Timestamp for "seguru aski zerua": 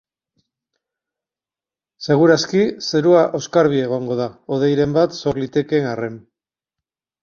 2.07-3.23